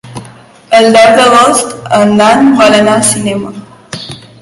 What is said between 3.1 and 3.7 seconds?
cinema.